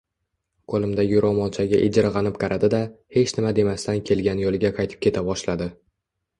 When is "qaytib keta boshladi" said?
4.83-5.73